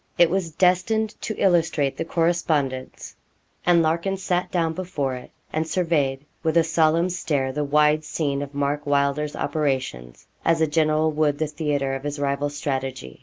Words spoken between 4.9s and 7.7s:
it and surveyed, with a solemn stare, the